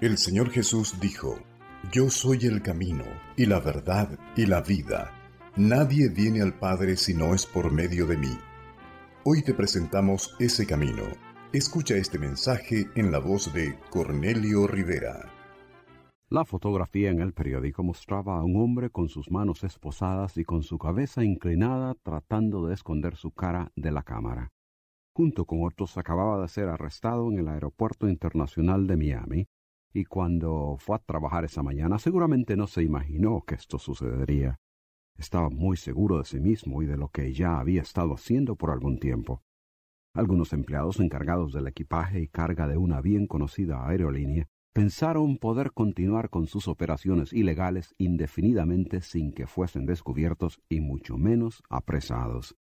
El 0.00 0.16
Señor 0.16 0.48
Jesús 0.48 0.98
dijo, 0.98 1.38
Yo 1.92 2.08
soy 2.08 2.46
el 2.46 2.62
camino, 2.62 3.04
y 3.36 3.44
la 3.44 3.60
verdad, 3.60 4.18
y 4.34 4.46
la 4.46 4.62
vida. 4.62 5.12
Nadie 5.56 6.08
viene 6.08 6.40
al 6.40 6.58
Padre 6.58 6.96
si 6.96 7.12
no 7.12 7.34
es 7.34 7.44
por 7.44 7.70
medio 7.70 8.06
de 8.06 8.16
mí. 8.16 8.34
Hoy 9.24 9.42
te 9.42 9.52
presentamos 9.52 10.34
ese 10.38 10.66
camino. 10.66 11.02
Escucha 11.52 11.96
este 11.96 12.18
mensaje 12.18 12.88
en 12.94 13.12
la 13.12 13.18
voz 13.18 13.52
de 13.52 13.78
Cornelio 13.90 14.66
Rivera. 14.66 15.28
La 16.30 16.46
fotografía 16.46 17.10
en 17.10 17.20
el 17.20 17.34
periódico 17.34 17.82
mostraba 17.82 18.38
a 18.38 18.42
un 18.42 18.56
hombre 18.56 18.88
con 18.88 19.10
sus 19.10 19.30
manos 19.30 19.64
esposadas 19.64 20.38
y 20.38 20.44
con 20.44 20.62
su 20.62 20.78
cabeza 20.78 21.24
inclinada 21.24 21.94
tratando 22.02 22.66
de 22.66 22.72
esconder 22.72 23.16
su 23.16 23.32
cara 23.32 23.70
de 23.76 23.90
la 23.90 24.02
cámara. 24.02 24.48
Junto 25.14 25.44
con 25.44 25.62
otros 25.62 25.98
acababa 25.98 26.40
de 26.40 26.48
ser 26.48 26.68
arrestado 26.70 27.30
en 27.30 27.40
el 27.40 27.48
aeropuerto 27.48 28.08
internacional 28.08 28.86
de 28.86 28.96
Miami 28.96 29.48
y 29.92 30.04
cuando 30.04 30.76
fue 30.78 30.96
a 30.96 30.98
trabajar 31.00 31.44
esa 31.44 31.62
mañana 31.62 31.98
seguramente 31.98 32.56
no 32.56 32.66
se 32.66 32.82
imaginó 32.82 33.42
que 33.46 33.54
esto 33.54 33.78
sucedería. 33.78 34.58
Estaba 35.18 35.50
muy 35.50 35.76
seguro 35.76 36.18
de 36.18 36.24
sí 36.24 36.40
mismo 36.40 36.82
y 36.82 36.86
de 36.86 36.96
lo 36.96 37.08
que 37.08 37.32
ya 37.32 37.58
había 37.58 37.82
estado 37.82 38.14
haciendo 38.14 38.56
por 38.56 38.70
algún 38.70 38.98
tiempo. 38.98 39.42
Algunos 40.14 40.52
empleados 40.52 40.98
encargados 40.98 41.52
del 41.52 41.66
equipaje 41.66 42.20
y 42.20 42.28
carga 42.28 42.66
de 42.66 42.76
una 42.76 43.00
bien 43.00 43.26
conocida 43.26 43.86
aerolínea 43.86 44.48
pensaron 44.72 45.36
poder 45.36 45.72
continuar 45.72 46.30
con 46.30 46.46
sus 46.46 46.68
operaciones 46.68 47.32
ilegales 47.32 47.94
indefinidamente 47.98 49.02
sin 49.02 49.32
que 49.32 49.46
fuesen 49.46 49.86
descubiertos 49.86 50.60
y 50.68 50.80
mucho 50.80 51.18
menos 51.18 51.62
apresados 51.68 52.56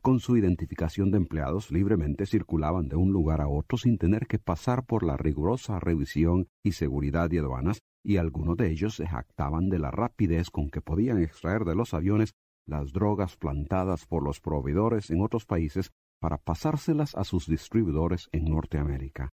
con 0.00 0.20
su 0.20 0.36
identificación 0.36 1.10
de 1.10 1.18
empleados 1.18 1.70
libremente 1.70 2.26
circulaban 2.26 2.88
de 2.88 2.96
un 2.96 3.12
lugar 3.12 3.40
a 3.40 3.48
otro 3.48 3.78
sin 3.78 3.98
tener 3.98 4.26
que 4.26 4.38
pasar 4.38 4.84
por 4.84 5.02
la 5.02 5.16
rigurosa 5.16 5.80
revisión 5.80 6.48
y 6.62 6.72
seguridad 6.72 7.28
de 7.30 7.40
aduanas, 7.40 7.80
y 8.04 8.16
algunos 8.16 8.56
de 8.56 8.70
ellos 8.70 8.94
se 8.94 9.06
jactaban 9.06 9.68
de 9.68 9.78
la 9.78 9.90
rapidez 9.90 10.50
con 10.50 10.70
que 10.70 10.80
podían 10.80 11.22
extraer 11.22 11.64
de 11.64 11.74
los 11.74 11.94
aviones 11.94 12.34
las 12.66 12.92
drogas 12.92 13.36
plantadas 13.36 14.06
por 14.06 14.22
los 14.22 14.40
proveedores 14.40 15.10
en 15.10 15.22
otros 15.22 15.46
países 15.46 15.90
para 16.20 16.38
pasárselas 16.38 17.14
a 17.14 17.24
sus 17.24 17.46
distribuidores 17.46 18.28
en 18.32 18.44
Norteamérica. 18.44 19.30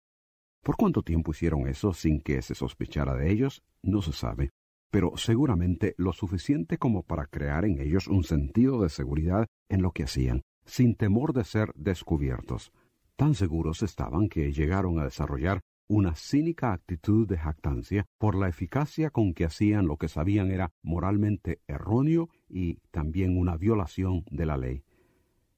¿Por 0.63 0.77
cuánto 0.77 1.03
tiempo 1.03 1.33
hicieron 1.33 1.67
eso 1.67 1.93
sin 1.93 2.21
que 2.21 2.41
se 2.43 2.55
sospechara 2.55 3.15
de 3.15 3.33
ellos? 3.33 3.63
No 3.83 4.01
se 4.01 4.13
sabe, 4.13 4.51
pero 4.91 5.17
seguramente 5.17 5.95
lo 5.97 6.13
suficiente 6.13 6.79
como 6.79 7.03
para 7.03 7.27
crear 7.27 7.65
en 7.65 7.81
ellos 7.81 8.07
un 8.07 8.25
sentido 8.25 8.83
de 8.83 8.91
seguridad 8.91 9.47
en 9.69 9.83
lo 9.83 9.91
que 9.91 10.05
hacían, 10.05 10.43
sin 10.65 10.95
temor 10.95 11.33
de 11.33 11.45
ser 11.45 11.73
descubiertos. 11.75 12.73
Tan 13.17 13.35
seguros 13.35 13.83
estaban 13.83 14.29
que 14.29 14.53
llegaron 14.53 14.99
a 14.99 15.05
desarrollar 15.05 15.61
una 15.89 16.15
cínica 16.15 16.73
actitud 16.73 17.29
de 17.29 17.37
jactancia 17.37 18.07
por 18.19 18.35
la 18.35 18.49
eficacia 18.49 19.11
con 19.11 19.35
que 19.35 19.45
hacían 19.45 19.87
lo 19.87 19.97
que 19.97 20.09
sabían 20.09 20.51
era 20.51 20.71
moralmente 20.83 21.61
erróneo 21.67 22.31
y 22.49 22.77
también 22.91 23.37
una 23.37 23.57
violación 23.57 24.25
de 24.31 24.47
la 24.47 24.57
ley. 24.57 24.85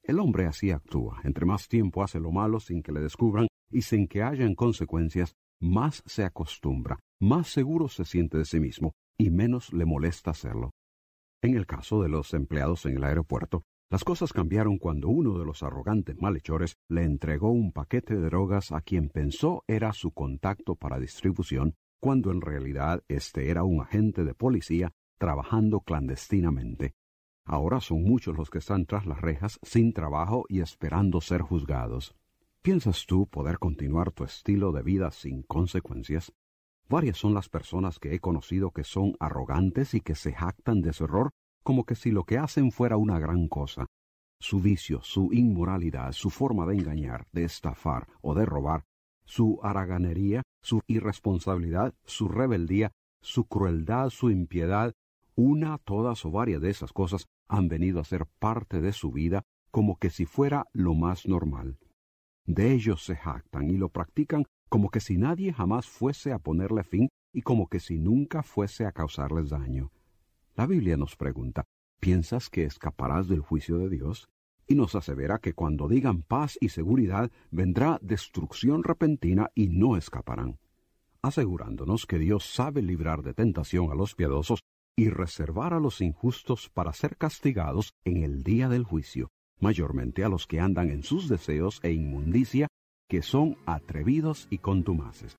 El 0.03 0.19
hombre 0.19 0.45
así 0.45 0.71
actúa. 0.71 1.21
Entre 1.23 1.45
más 1.45 1.67
tiempo 1.67 2.03
hace 2.03 2.19
lo 2.19 2.31
malo 2.31 2.59
sin 2.59 2.83
que 2.83 2.91
le 2.91 2.99
descubran 2.99 3.47
y 3.71 3.81
sin 3.81 4.07
que 4.07 4.23
hayan 4.23 4.55
consecuencias, 4.55 5.35
más 5.59 6.03
se 6.05 6.23
acostumbra, 6.23 6.99
más 7.19 7.47
seguro 7.47 7.87
se 7.87 8.05
siente 8.05 8.37
de 8.37 8.45
sí 8.45 8.59
mismo 8.59 8.93
y 9.17 9.31
menos 9.31 9.73
le 9.73 9.85
molesta 9.85 10.31
hacerlo. 10.31 10.71
En 11.41 11.55
el 11.55 11.65
caso 11.65 12.01
de 12.01 12.09
los 12.09 12.33
empleados 12.33 12.85
en 12.85 12.97
el 12.97 13.03
aeropuerto, 13.03 13.63
las 13.89 14.03
cosas 14.03 14.33
cambiaron 14.33 14.79
cuando 14.79 15.09
uno 15.09 15.37
de 15.37 15.45
los 15.45 15.61
arrogantes 15.61 16.19
malhechores 16.19 16.77
le 16.89 17.03
entregó 17.03 17.51
un 17.51 17.71
paquete 17.71 18.15
de 18.15 18.25
drogas 18.25 18.71
a 18.71 18.81
quien 18.81 19.09
pensó 19.09 19.63
era 19.67 19.93
su 19.93 20.11
contacto 20.11 20.75
para 20.75 20.99
distribución, 20.99 21.75
cuando 21.99 22.31
en 22.31 22.41
realidad 22.41 23.03
este 23.07 23.51
era 23.51 23.63
un 23.63 23.81
agente 23.81 24.23
de 24.23 24.33
policía 24.33 24.91
trabajando 25.19 25.81
clandestinamente. 25.81 26.95
Ahora 27.45 27.79
son 27.79 28.03
muchos 28.03 28.35
los 28.35 28.49
que 28.49 28.57
están 28.57 28.87
tras 28.87 29.05
las 29.05 29.21
rejas 29.21 29.59
sin 29.61 29.93
trabajo 29.93 30.45
y 30.49 30.61
esperando 30.61 31.21
ser 31.21 31.41
juzgados. 31.41 32.15
¿Piensas 32.63 33.05
tú 33.05 33.27
poder 33.27 33.59
continuar 33.59 34.11
tu 34.11 34.23
estilo 34.23 34.71
de 34.71 34.81
vida 34.81 35.11
sin 35.11 35.43
consecuencias? 35.43 36.33
Varias 36.89 37.17
son 37.17 37.35
las 37.35 37.49
personas 37.49 37.99
que 37.99 38.15
he 38.15 38.19
conocido 38.19 38.71
que 38.71 38.83
son 38.83 39.15
arrogantes 39.19 39.93
y 39.93 40.01
que 40.01 40.15
se 40.15 40.33
jactan 40.33 40.81
de 40.81 40.91
su 40.91 41.03
error 41.03 41.31
como 41.65 41.83
que 41.83 41.95
si 41.95 42.11
lo 42.11 42.25
que 42.25 42.37
hacen 42.37 42.71
fuera 42.71 42.95
una 42.95 43.17
gran 43.17 43.47
cosa. 43.47 43.87
Su 44.39 44.61
vicio, 44.61 45.01
su 45.01 45.33
inmoralidad, 45.33 46.11
su 46.11 46.29
forma 46.29 46.67
de 46.67 46.75
engañar, 46.75 47.25
de 47.31 47.43
estafar 47.43 48.07
o 48.21 48.35
de 48.35 48.45
robar, 48.45 48.83
su 49.25 49.59
haraganería, 49.63 50.43
su 50.61 50.81
irresponsabilidad, 50.85 51.95
su 52.05 52.27
rebeldía, 52.27 52.91
su 53.19 53.45
crueldad, 53.45 54.11
su 54.11 54.29
impiedad, 54.29 54.93
una, 55.35 55.79
todas 55.79 56.23
o 56.25 56.31
varias 56.31 56.61
de 56.61 56.69
esas 56.69 56.93
cosas 56.93 57.25
han 57.47 57.67
venido 57.67 57.99
a 57.99 58.03
ser 58.03 58.27
parte 58.37 58.79
de 58.79 58.93
su 58.93 59.11
vida 59.11 59.41
como 59.71 59.97
que 59.97 60.11
si 60.11 60.25
fuera 60.25 60.67
lo 60.71 60.93
más 60.93 61.27
normal. 61.27 61.79
De 62.45 62.73
ellos 62.73 63.03
se 63.03 63.15
jactan 63.15 63.71
y 63.71 63.77
lo 63.77 63.89
practican 63.89 64.45
como 64.69 64.89
que 64.89 64.99
si 64.99 65.17
nadie 65.17 65.51
jamás 65.51 65.87
fuese 65.87 66.31
a 66.31 66.37
ponerle 66.37 66.83
fin 66.83 67.09
y 67.33 67.41
como 67.41 67.69
que 67.69 67.79
si 67.79 67.97
nunca 67.97 68.43
fuese 68.43 68.85
a 68.85 68.91
causarles 68.91 69.49
daño. 69.49 69.91
La 70.57 70.67
Biblia 70.67 70.95
nos 70.95 71.17
pregunta, 71.17 71.65
¿piensas 71.99 72.49
que 72.49 72.63
escaparás 72.63 73.27
del 73.27 73.41
juicio 73.41 73.77
de 73.77 73.89
Dios? 73.89 74.29
Y 74.67 74.75
nos 74.75 74.95
asevera 74.95 75.39
que 75.39 75.53
cuando 75.53 75.89
digan 75.89 76.21
paz 76.21 76.57
y 76.61 76.69
seguridad 76.69 77.29
vendrá 77.51 77.99
destrucción 78.01 78.81
repentina 78.85 79.51
y 79.53 79.67
no 79.67 79.97
escaparán, 79.97 80.57
asegurándonos 81.21 82.05
que 82.05 82.19
Dios 82.19 82.45
sabe 82.45 82.81
librar 82.81 83.21
de 83.21 83.33
tentación 83.33 83.91
a 83.91 83.95
los 83.95 84.15
piadosos 84.15 84.61
y 84.95 85.09
reservar 85.09 85.73
a 85.73 85.81
los 85.81 85.99
injustos 85.99 86.69
para 86.69 86.93
ser 86.93 87.17
castigados 87.17 87.93
en 88.05 88.23
el 88.23 88.43
día 88.43 88.69
del 88.69 88.85
juicio, 88.85 89.27
mayormente 89.59 90.23
a 90.23 90.29
los 90.29 90.47
que 90.47 90.61
andan 90.61 90.89
en 90.89 91.03
sus 91.03 91.27
deseos 91.27 91.81
e 91.83 91.91
inmundicia, 91.91 92.69
que 93.09 93.21
son 93.21 93.57
atrevidos 93.65 94.47
y 94.49 94.59
contumaces. 94.59 95.35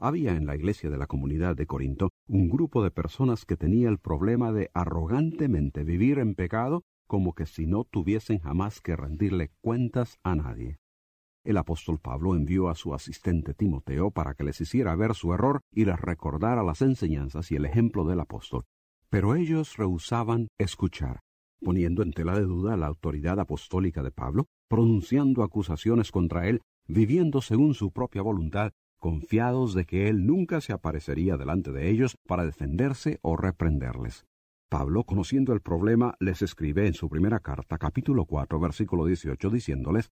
Había 0.00 0.36
en 0.36 0.46
la 0.46 0.54
iglesia 0.54 0.90
de 0.90 0.96
la 0.96 1.08
comunidad 1.08 1.56
de 1.56 1.66
Corinto 1.66 2.10
un 2.28 2.48
grupo 2.48 2.84
de 2.84 2.92
personas 2.92 3.44
que 3.44 3.56
tenía 3.56 3.88
el 3.88 3.98
problema 3.98 4.52
de 4.52 4.70
arrogantemente 4.72 5.82
vivir 5.82 6.20
en 6.20 6.36
pecado 6.36 6.84
como 7.08 7.34
que 7.34 7.46
si 7.46 7.66
no 7.66 7.82
tuviesen 7.82 8.38
jamás 8.38 8.80
que 8.80 8.94
rendirle 8.94 9.50
cuentas 9.60 10.20
a 10.22 10.36
nadie. 10.36 10.78
El 11.44 11.56
apóstol 11.56 11.98
Pablo 11.98 12.36
envió 12.36 12.68
a 12.68 12.76
su 12.76 12.94
asistente 12.94 13.54
Timoteo 13.54 14.12
para 14.12 14.34
que 14.34 14.44
les 14.44 14.60
hiciera 14.60 14.94
ver 14.94 15.14
su 15.14 15.34
error 15.34 15.62
y 15.72 15.84
les 15.84 15.98
recordara 15.98 16.62
las 16.62 16.80
enseñanzas 16.80 17.50
y 17.50 17.56
el 17.56 17.64
ejemplo 17.64 18.04
del 18.04 18.20
apóstol. 18.20 18.66
Pero 19.10 19.34
ellos 19.34 19.76
rehusaban 19.78 20.46
escuchar, 20.58 21.22
poniendo 21.60 22.04
en 22.04 22.12
tela 22.12 22.36
de 22.36 22.44
duda 22.44 22.76
la 22.76 22.86
autoridad 22.86 23.40
apostólica 23.40 24.02
de 24.04 24.12
Pablo, 24.12 24.46
pronunciando 24.68 25.42
acusaciones 25.42 26.12
contra 26.12 26.46
él, 26.46 26.60
viviendo 26.86 27.40
según 27.40 27.74
su 27.74 27.90
propia 27.90 28.22
voluntad 28.22 28.72
confiados 28.98 29.74
de 29.74 29.84
que 29.84 30.08
él 30.08 30.26
nunca 30.26 30.60
se 30.60 30.72
aparecería 30.72 31.36
delante 31.36 31.72
de 31.72 31.88
ellos 31.88 32.16
para 32.26 32.44
defenderse 32.44 33.18
o 33.22 33.36
reprenderles. 33.36 34.26
Pablo, 34.68 35.04
conociendo 35.04 35.54
el 35.54 35.60
problema, 35.60 36.14
les 36.20 36.42
escribe 36.42 36.86
en 36.86 36.94
su 36.94 37.08
primera 37.08 37.40
carta, 37.40 37.78
capítulo 37.78 38.26
4, 38.26 38.60
versículo 38.60 39.06
18, 39.06 39.48
diciéndoles, 39.50 40.10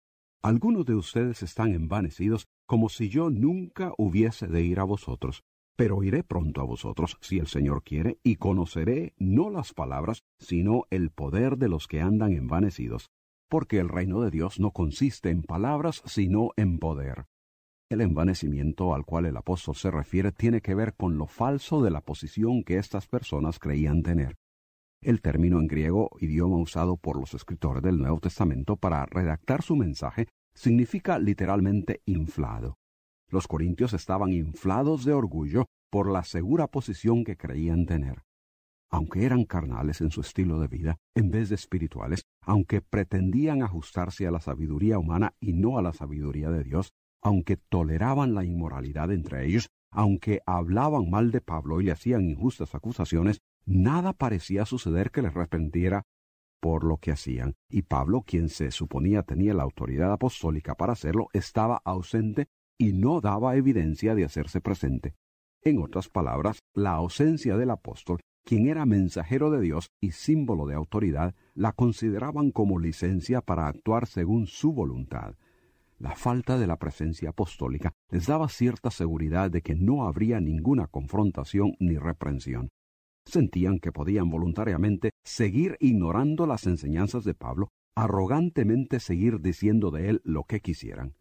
Algunos 0.42 0.86
de 0.86 0.96
ustedes 0.96 1.42
están 1.42 1.72
envanecidos 1.72 2.46
como 2.66 2.88
si 2.88 3.08
yo 3.08 3.30
nunca 3.30 3.92
hubiese 3.96 4.48
de 4.48 4.62
ir 4.62 4.80
a 4.80 4.84
vosotros, 4.84 5.44
pero 5.76 6.02
iré 6.02 6.24
pronto 6.24 6.60
a 6.60 6.64
vosotros, 6.64 7.16
si 7.20 7.38
el 7.38 7.46
Señor 7.46 7.82
quiere, 7.82 8.18
y 8.22 8.36
conoceré 8.36 9.14
no 9.18 9.50
las 9.50 9.72
palabras, 9.72 10.24
sino 10.38 10.84
el 10.90 11.10
poder 11.10 11.56
de 11.56 11.68
los 11.68 11.86
que 11.86 12.00
andan 12.00 12.32
envanecidos, 12.32 13.10
porque 13.48 13.78
el 13.78 13.88
reino 13.88 14.20
de 14.20 14.30
Dios 14.30 14.60
no 14.60 14.72
consiste 14.72 15.30
en 15.30 15.42
palabras, 15.42 16.02
sino 16.06 16.50
en 16.56 16.78
poder. 16.78 17.26
El 17.90 18.02
envanecimiento 18.02 18.94
al 18.94 19.04
cual 19.04 19.26
el 19.26 19.36
apóstol 19.36 19.74
se 19.74 19.90
refiere 19.90 20.30
tiene 20.30 20.60
que 20.60 20.76
ver 20.76 20.94
con 20.94 21.18
lo 21.18 21.26
falso 21.26 21.82
de 21.82 21.90
la 21.90 22.00
posición 22.00 22.62
que 22.62 22.78
estas 22.78 23.08
personas 23.08 23.58
creían 23.58 24.04
tener. 24.04 24.36
el 25.02 25.22
término 25.22 25.58
en 25.58 25.66
griego, 25.66 26.10
idioma 26.20 26.58
usado 26.58 26.96
por 26.98 27.18
los 27.18 27.32
escritores 27.34 27.82
del 27.82 27.96
Nuevo 27.98 28.20
Testamento 28.20 28.76
para 28.76 29.06
redactar 29.06 29.62
su 29.62 29.74
mensaje, 29.74 30.28
significa 30.54 31.18
literalmente 31.18 32.02
inflado. 32.04 32.76
Los 33.28 33.48
corintios 33.48 33.94
estaban 33.94 34.30
inflados 34.32 35.04
de 35.06 35.14
orgullo 35.14 35.64
por 35.90 36.12
la 36.12 36.22
segura 36.22 36.66
posición 36.66 37.24
que 37.24 37.38
creían 37.38 37.86
tener. 37.86 38.22
Aunque 38.90 39.24
eran 39.24 39.46
carnales 39.46 40.02
en 40.02 40.10
su 40.10 40.20
estilo 40.20 40.60
de 40.60 40.68
vida, 40.68 40.96
en 41.14 41.30
vez 41.30 41.48
de 41.48 41.54
espirituales, 41.54 42.24
aunque 42.42 42.82
pretendían 42.82 43.62
ajustarse 43.62 44.26
a 44.26 44.30
la 44.30 44.40
sabiduría 44.40 44.98
humana 44.98 45.34
y 45.40 45.54
no 45.54 45.78
a 45.78 45.82
la 45.82 45.94
sabiduría 45.94 46.50
de 46.50 46.62
Dios, 46.62 46.92
aunque 47.22 47.56
toleraban 47.56 48.34
la 48.34 48.44
inmoralidad 48.44 49.12
entre 49.12 49.46
ellos, 49.46 49.68
aunque 49.90 50.40
hablaban 50.46 51.10
mal 51.10 51.30
de 51.30 51.40
Pablo 51.40 51.80
y 51.80 51.84
le 51.84 51.92
hacían 51.92 52.28
injustas 52.28 52.74
acusaciones, 52.74 53.40
nada 53.66 54.12
parecía 54.12 54.64
suceder 54.64 55.10
que 55.10 55.22
les 55.22 55.34
arrepentiera 55.34 56.02
por 56.60 56.84
lo 56.84 56.98
que 56.98 57.10
hacían, 57.10 57.54
y 57.70 57.82
Pablo, 57.82 58.22
quien 58.22 58.48
se 58.48 58.70
suponía 58.70 59.22
tenía 59.22 59.54
la 59.54 59.62
autoridad 59.62 60.12
apostólica 60.12 60.74
para 60.74 60.92
hacerlo, 60.92 61.28
estaba 61.32 61.80
ausente 61.84 62.46
y 62.78 62.92
no 62.92 63.20
daba 63.20 63.56
evidencia 63.56 64.14
de 64.14 64.24
hacerse 64.24 64.60
presente. 64.60 65.14
En 65.62 65.82
otras 65.82 66.08
palabras, 66.08 66.60
la 66.74 66.92
ausencia 66.92 67.56
del 67.56 67.70
apóstol, 67.70 68.20
quien 68.44 68.68
era 68.68 68.86
mensajero 68.86 69.50
de 69.50 69.60
Dios 69.60 69.90
y 70.00 70.12
símbolo 70.12 70.66
de 70.66 70.74
autoridad, 70.74 71.34
la 71.54 71.72
consideraban 71.72 72.50
como 72.50 72.78
licencia 72.78 73.40
para 73.40 73.66
actuar 73.66 74.06
según 74.06 74.46
su 74.46 74.72
voluntad. 74.72 75.34
La 76.00 76.16
falta 76.16 76.58
de 76.58 76.66
la 76.66 76.76
presencia 76.76 77.28
apostólica 77.28 77.92
les 78.10 78.26
daba 78.26 78.48
cierta 78.48 78.90
seguridad 78.90 79.50
de 79.50 79.62
que 79.62 79.76
no 79.76 80.08
habría 80.08 80.40
ninguna 80.40 80.88
confrontación 80.88 81.76
ni 81.78 81.96
reprensión 81.96 82.70
sentían 83.30 83.78
que 83.78 83.92
podían 83.92 84.30
voluntariamente 84.30 85.10
seguir 85.24 85.76
ignorando 85.80 86.46
las 86.46 86.66
enseñanzas 86.66 87.24
de 87.24 87.34
Pablo, 87.34 87.70
arrogantemente 87.96 89.00
seguir 89.00 89.40
diciendo 89.40 89.90
de 89.90 90.10
él 90.10 90.20
lo 90.24 90.44
que 90.44 90.60
quisieran. 90.60 91.14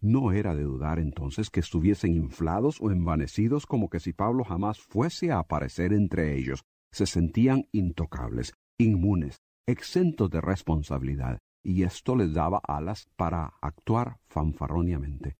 No 0.00 0.32
era 0.32 0.54
de 0.54 0.62
dudar 0.62 0.98
entonces 0.98 1.50
que 1.50 1.60
estuviesen 1.60 2.14
inflados 2.14 2.80
o 2.80 2.90
envanecidos 2.90 3.66
como 3.66 3.90
que 3.90 4.00
si 4.00 4.12
Pablo 4.12 4.44
jamás 4.44 4.80
fuese 4.80 5.30
a 5.30 5.40
aparecer 5.40 5.92
entre 5.92 6.36
ellos. 6.38 6.64
Se 6.90 7.06
sentían 7.06 7.66
intocables, 7.72 8.54
inmunes, 8.78 9.40
exentos 9.66 10.30
de 10.30 10.40
responsabilidad, 10.40 11.38
y 11.62 11.82
esto 11.82 12.16
les 12.16 12.32
daba 12.32 12.60
alas 12.66 13.08
para 13.16 13.54
actuar 13.60 14.18
fanfarroniamente. 14.28 15.36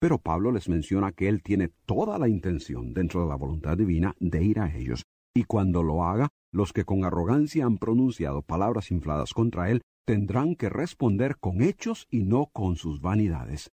Pero 0.00 0.18
Pablo 0.18 0.50
les 0.50 0.68
menciona 0.68 1.12
que 1.12 1.28
él 1.28 1.42
tiene 1.42 1.68
toda 1.86 2.18
la 2.18 2.28
intención, 2.28 2.92
dentro 2.92 3.22
de 3.22 3.28
la 3.28 3.36
voluntad 3.36 3.76
divina, 3.76 4.14
de 4.18 4.42
ir 4.42 4.58
a 4.58 4.74
ellos, 4.74 5.04
y 5.34 5.44
cuando 5.44 5.82
lo 5.82 6.04
haga, 6.04 6.28
los 6.52 6.72
que 6.72 6.84
con 6.84 7.04
arrogancia 7.04 7.64
han 7.64 7.78
pronunciado 7.78 8.42
palabras 8.42 8.90
infladas 8.90 9.32
contra 9.32 9.70
él 9.70 9.82
tendrán 10.04 10.56
que 10.56 10.68
responder 10.68 11.38
con 11.38 11.62
hechos 11.62 12.06
y 12.10 12.24
no 12.24 12.46
con 12.52 12.76
sus 12.76 13.00
vanidades. 13.00 13.70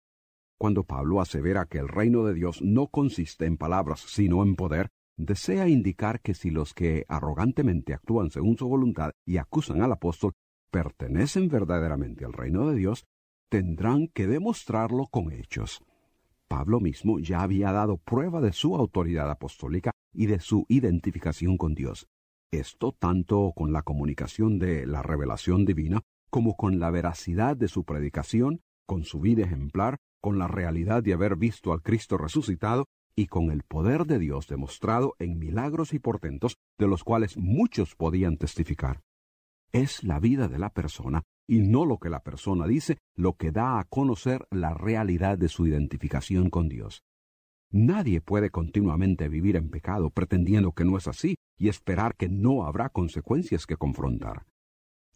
Cuando 0.58 0.84
Pablo 0.84 1.20
asevera 1.20 1.66
que 1.66 1.78
el 1.78 1.88
reino 1.88 2.24
de 2.24 2.34
Dios 2.34 2.62
no 2.62 2.88
consiste 2.88 3.46
en 3.46 3.56
palabras 3.56 4.00
sino 4.00 4.42
en 4.42 4.54
poder, 4.54 4.90
desea 5.16 5.68
indicar 5.68 6.20
que 6.20 6.34
si 6.34 6.50
los 6.50 6.74
que 6.74 7.04
arrogantemente 7.08 7.94
actúan 7.94 8.30
según 8.30 8.56
su 8.58 8.68
voluntad 8.68 9.12
y 9.24 9.38
acusan 9.38 9.82
al 9.82 9.92
apóstol 9.92 10.32
pertenecen 10.70 11.48
verdaderamente 11.48 12.24
al 12.24 12.32
reino 12.32 12.68
de 12.68 12.76
Dios, 12.76 13.04
tendrán 13.48 14.08
que 14.08 14.26
demostrarlo 14.26 15.06
con 15.06 15.32
hechos. 15.32 15.82
Pablo 16.48 16.80
mismo 16.80 17.18
ya 17.18 17.42
había 17.42 17.72
dado 17.72 17.98
prueba 17.98 18.40
de 18.40 18.52
su 18.52 18.74
autoridad 18.74 19.30
apostólica 19.30 19.90
y 20.12 20.26
de 20.26 20.40
su 20.40 20.64
identificación 20.68 21.56
con 21.56 21.74
Dios. 21.74 22.08
Esto 22.50 22.92
tanto 22.92 23.52
con 23.54 23.72
la 23.72 23.82
comunicación 23.82 24.58
de 24.58 24.86
la 24.86 25.02
revelación 25.02 25.66
divina 25.66 26.00
como 26.30 26.56
con 26.56 26.78
la 26.78 26.90
veracidad 26.90 27.56
de 27.56 27.68
su 27.68 27.84
predicación, 27.84 28.60
con 28.86 29.04
su 29.04 29.20
vida 29.20 29.44
ejemplar, 29.44 29.98
con 30.20 30.38
la 30.38 30.48
realidad 30.48 31.02
de 31.02 31.12
haber 31.12 31.36
visto 31.36 31.72
al 31.72 31.82
Cristo 31.82 32.16
resucitado 32.16 32.86
y 33.14 33.26
con 33.26 33.50
el 33.50 33.62
poder 33.62 34.06
de 34.06 34.18
Dios 34.18 34.46
demostrado 34.46 35.14
en 35.18 35.38
milagros 35.38 35.92
y 35.92 35.98
portentos 35.98 36.56
de 36.78 36.86
los 36.86 37.04
cuales 37.04 37.36
muchos 37.36 37.94
podían 37.94 38.36
testificar. 38.36 39.00
Es 39.72 40.02
la 40.02 40.18
vida 40.18 40.48
de 40.48 40.58
la 40.58 40.70
persona 40.70 41.22
y 41.46 41.60
no 41.60 41.84
lo 41.84 41.98
que 41.98 42.08
la 42.08 42.20
persona 42.20 42.66
dice 42.66 42.98
lo 43.14 43.34
que 43.34 43.52
da 43.52 43.78
a 43.78 43.84
conocer 43.84 44.46
la 44.50 44.72
realidad 44.72 45.36
de 45.36 45.48
su 45.48 45.66
identificación 45.66 46.48
con 46.48 46.68
Dios. 46.68 47.02
Nadie 47.70 48.22
puede 48.22 48.50
continuamente 48.50 49.28
vivir 49.28 49.56
en 49.56 49.68
pecado 49.68 50.08
pretendiendo 50.10 50.72
que 50.72 50.84
no 50.84 50.96
es 50.96 51.06
así 51.06 51.36
y 51.58 51.68
esperar 51.68 52.16
que 52.16 52.30
no 52.30 52.64
habrá 52.64 52.88
consecuencias 52.88 53.66
que 53.66 53.76
confrontar. 53.76 54.46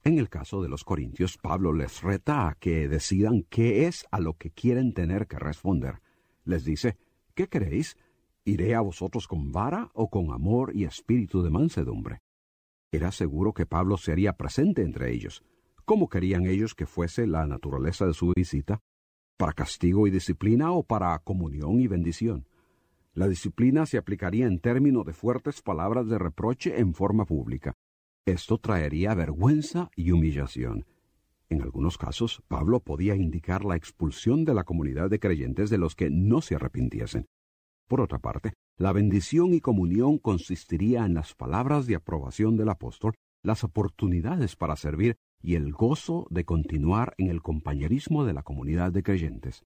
En 0.05 0.19
el 0.19 0.29
caso 0.29 0.63
de 0.63 0.69
los 0.69 0.85
corintios, 0.85 1.39
Pablo 1.39 1.73
les 1.73 2.03
reta 2.03 2.49
a 2.49 2.55
que 2.55 2.89
decidan 2.89 3.47
qué 3.49 3.87
es 3.87 4.07
a 4.11 4.21
lo 4.21 4.35
que 4.35 4.51
quieren 4.51 4.93
tener 4.93 5.29
que 5.29 5.39
responder. 5.39 6.03
Les 6.45 6.65
dice, 6.65 6.99
¿qué 7.35 7.49
queréis? 7.49 7.97
¿Iré 8.45 8.75
a 8.75 8.81
vosotros 8.81 9.29
con 9.29 9.53
vara 9.53 9.91
o 9.95 10.11
con 10.11 10.33
amor 10.33 10.73
y 10.75 10.85
espíritu 10.85 11.43
de 11.43 11.51
mansedumbre? 11.51 12.21
Era 12.93 13.11
seguro 13.11 13.53
que 13.53 13.67
Pablo 13.67 13.97
se 13.97 14.13
haría 14.13 14.35
presente 14.35 14.83
entre 14.83 15.13
ellos, 15.13 15.43
¿Cómo 15.85 16.09
querían 16.09 16.47
ellos 16.47 16.75
que 16.75 16.87
fuese 16.87 17.27
la 17.27 17.45
naturaleza 17.47 18.07
de 18.07 18.15
su 18.15 18.33
visita? 18.37 18.81
¿Para 19.37 19.53
castigo 19.53 20.07
y 20.07 20.11
disciplina 20.11 20.71
o 20.71 20.85
para 20.85 21.19
comunión 21.19 21.81
y 21.81 21.89
bendición? 21.89 22.47
La 23.15 23.27
disciplina 23.27 23.85
se 23.85 23.99
aplicaría 23.99 24.47
en 24.47 24.61
términos 24.61 25.05
de 25.05 25.13
fuertes 25.13 25.61
palabras 25.61 26.07
de 26.09 26.19
reproche 26.19 26.79
en 26.79 26.95
forma 26.95 27.25
pública. 27.27 27.75
Esto 28.25 28.59
traería 28.59 29.15
vergüenza 29.15 29.91
y 29.97 30.13
humillación. 30.13 30.87
En 31.49 31.63
algunos 31.63 31.99
casos, 31.99 32.43
Pablo 32.47 32.79
podía 32.79 33.17
indicar 33.17 33.65
la 33.65 33.77
expulsión 33.77 34.45
de 34.45 34.55
la 34.55 34.63
comunidad 34.63 35.11
de 35.11 35.19
creyentes 35.19 35.69
de 35.69 35.79
los 35.79 35.97
que 35.97 36.11
no 36.11 36.41
se 36.41 36.55
arrepintiesen. 36.55 37.27
Por 37.89 38.01
otra 38.01 38.19
parte, 38.19 38.53
la 38.79 38.93
bendición 38.93 39.55
y 39.55 39.61
comunión 39.61 40.19
consistiría 40.19 41.05
en 41.05 41.15
las 41.15 41.35
palabras 41.35 41.87
de 41.87 41.97
aprobación 41.97 42.57
del 42.57 42.71
apóstol, 42.71 43.15
las 43.43 43.65
oportunidades 43.65 44.57
para 44.57 44.77
servir 44.77 45.17
y 45.43 45.57
el 45.57 45.73
gozo 45.73 46.27
de 46.31 46.45
continuar 46.45 47.15
en 47.19 47.29
el 47.29 47.43
compañerismo 47.43 48.25
de 48.25 48.33
la 48.33 48.43
comunidad 48.43 48.93
de 48.93 49.03
creyentes. 49.03 49.65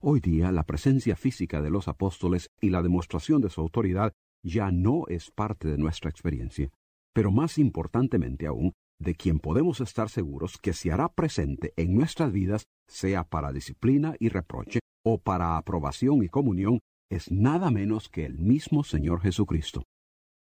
Hoy 0.00 0.20
día 0.20 0.50
la 0.52 0.64
presencia 0.64 1.16
física 1.16 1.60
de 1.60 1.70
los 1.70 1.88
apóstoles 1.88 2.48
y 2.60 2.70
la 2.70 2.82
demostración 2.82 3.42
de 3.42 3.50
su 3.50 3.60
autoridad 3.60 4.12
ya 4.42 4.70
no 4.70 5.04
es 5.08 5.30
parte 5.30 5.68
de 5.68 5.76
nuestra 5.76 6.08
experiencia, 6.08 6.70
pero 7.12 7.30
más 7.30 7.58
importantemente 7.58 8.46
aún, 8.46 8.72
de 8.98 9.14
quien 9.14 9.38
podemos 9.40 9.80
estar 9.80 10.08
seguros 10.08 10.58
que 10.58 10.72
se 10.72 10.92
hará 10.92 11.08
presente 11.08 11.72
en 11.76 11.94
nuestras 11.94 12.32
vidas, 12.32 12.64
sea 12.86 13.24
para 13.24 13.52
disciplina 13.52 14.14
y 14.18 14.28
reproche 14.28 14.80
o 15.04 15.18
para 15.18 15.56
aprobación 15.56 16.22
y 16.22 16.28
comunión, 16.28 16.80
es 17.10 17.30
nada 17.32 17.70
menos 17.70 18.08
que 18.08 18.24
el 18.24 18.38
mismo 18.38 18.84
Señor 18.84 19.20
Jesucristo. 19.20 19.82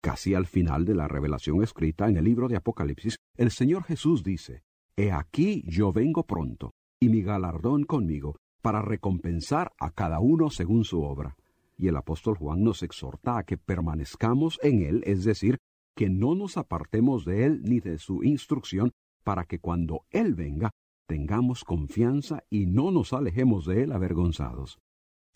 Casi 0.02 0.34
al 0.34 0.46
final 0.46 0.84
de 0.84 0.94
la 0.94 1.08
revelación 1.08 1.62
escrita 1.62 2.08
en 2.08 2.18
el 2.18 2.24
libro 2.24 2.46
de 2.46 2.56
Apocalipsis, 2.56 3.16
el 3.36 3.50
Señor 3.50 3.84
Jesús 3.84 4.22
dice, 4.22 4.62
He 4.96 5.10
aquí 5.10 5.64
yo 5.66 5.92
vengo 5.92 6.24
pronto, 6.24 6.72
y 7.00 7.08
mi 7.08 7.22
galardón 7.22 7.84
conmigo, 7.84 8.36
para 8.60 8.82
recompensar 8.82 9.72
a 9.78 9.90
cada 9.90 10.20
uno 10.20 10.50
según 10.50 10.84
su 10.84 11.02
obra. 11.02 11.36
Y 11.76 11.88
el 11.88 11.96
apóstol 11.96 12.36
Juan 12.36 12.62
nos 12.62 12.82
exhorta 12.82 13.38
a 13.38 13.44
que 13.44 13.56
permanezcamos 13.56 14.60
en 14.62 14.82
él, 14.82 15.02
es 15.06 15.24
decir, 15.24 15.58
que 15.96 16.10
no 16.10 16.34
nos 16.34 16.56
apartemos 16.58 17.24
de 17.24 17.46
él 17.46 17.62
ni 17.62 17.80
de 17.80 17.98
su 17.98 18.22
instrucción, 18.22 18.92
para 19.24 19.44
que 19.44 19.58
cuando 19.58 20.04
él 20.10 20.34
venga 20.34 20.70
tengamos 21.08 21.64
confianza 21.64 22.44
y 22.50 22.66
no 22.66 22.90
nos 22.90 23.14
alejemos 23.14 23.64
de 23.64 23.84
él 23.84 23.92
avergonzados. 23.92 24.78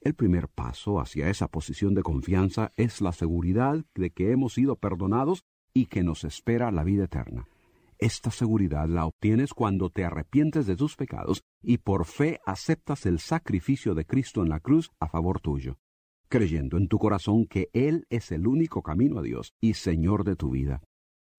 El 0.05 0.15
primer 0.15 0.49
paso 0.49 0.99
hacia 0.99 1.31
esa 1.31 1.47
posición 1.47 1.95
de 1.95 2.03
confianza 2.03 2.73
es 2.77 3.01
la 3.01 3.13
seguridad 3.13 3.85
de 3.95 4.11
que 4.11 4.33
hemos 4.33 4.55
sido 4.55 4.75
perdonados 4.75 5.45
y 5.73 5.87
que 5.87 6.03
nos 6.03 6.25
espera 6.25 6.73
la 6.73 6.83
vida 6.83 7.05
eterna. 7.05 7.47
Esta 7.99 8.33
seguridad 8.33 8.89
la 8.89 9.07
obtienes 9.07 9.55
cuando 9.55 9.91
te 9.91 10.05
arrepientes 10.05 10.67
de 10.67 10.75
tus 10.75 10.97
pecados 10.97 11.45
y 11.63 11.79
por 11.79 12.05
fe 12.05 12.41
aceptas 12.45 13.07
el 13.07 13.21
sacrificio 13.21 13.95
de 13.95 14.05
Cristo 14.05 14.43
en 14.43 14.49
la 14.49 14.59
cruz 14.59 14.91
a 14.99 15.07
favor 15.07 15.39
tuyo, 15.39 15.79
creyendo 16.29 16.79
en 16.79 16.89
tu 16.89 16.99
corazón 16.99 17.47
que 17.47 17.71
Él 17.73 18.05
es 18.11 18.33
el 18.33 18.49
único 18.49 18.83
camino 18.83 19.21
a 19.21 19.23
Dios 19.23 19.55
y 19.61 19.75
Señor 19.75 20.25
de 20.25 20.35
tu 20.35 20.51
vida. 20.51 20.83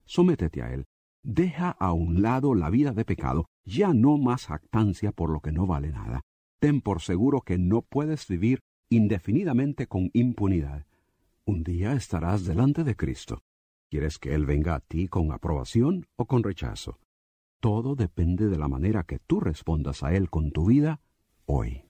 Sométete 0.05 0.61
a 0.61 0.73
Él. 0.73 0.85
Deja 1.21 1.69
a 1.69 1.91
un 1.91 2.21
lado 2.21 2.55
la 2.55 2.69
vida 2.69 2.93
de 2.93 3.03
pecado, 3.03 3.45
ya 3.65 3.93
no 3.93 4.17
más 4.17 4.45
jactancia 4.45 5.11
por 5.11 5.31
lo 5.31 5.41
que 5.41 5.51
no 5.51 5.67
vale 5.67 5.89
nada 5.89 6.21
ten 6.63 6.79
por 6.79 7.01
seguro 7.01 7.41
que 7.41 7.57
no 7.57 7.81
puedes 7.81 8.25
vivir 8.25 8.61
indefinidamente 8.89 9.87
con 9.87 10.09
impunidad. 10.13 10.85
Un 11.45 11.61
día 11.61 11.91
estarás 11.91 12.45
delante 12.45 12.85
de 12.85 12.95
Cristo. 12.95 13.41
¿Quieres 13.91 14.17
que 14.17 14.33
Él 14.33 14.45
venga 14.45 14.75
a 14.75 14.79
ti 14.79 15.09
con 15.09 15.33
aprobación 15.33 16.05
o 16.15 16.25
con 16.25 16.41
rechazo? 16.41 16.99
Todo 17.59 17.95
depende 17.95 18.47
de 18.47 18.57
la 18.57 18.69
manera 18.69 19.03
que 19.03 19.19
tú 19.19 19.41
respondas 19.41 20.03
a 20.03 20.15
Él 20.15 20.29
con 20.29 20.51
tu 20.51 20.67
vida 20.67 21.01
hoy. 21.45 21.83